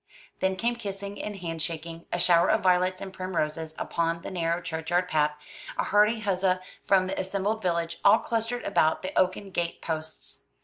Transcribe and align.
Then 0.39 0.55
came 0.55 0.77
kissing 0.77 1.21
and 1.21 1.35
handshaking, 1.37 2.07
a 2.11 2.17
shower 2.19 2.49
of 2.49 2.61
violets 2.61 3.01
and 3.01 3.13
primroses 3.13 3.75
upon 3.77 4.23
the 4.23 4.31
narrow 4.31 4.59
churchyard 4.59 5.07
path, 5.07 5.33
a 5.77 5.83
hearty 5.83 6.21
huzza 6.21 6.59
from 6.87 7.05
the 7.05 7.19
assembled 7.19 7.61
village, 7.61 7.99
all 8.03 8.17
clustered 8.17 8.63
about 8.63 9.03
the 9.03 9.13
oaken 9.15 9.51
gate 9.51 9.79
posts. 9.79 10.47